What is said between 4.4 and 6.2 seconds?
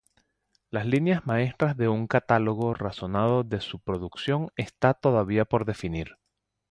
están todavía por definir.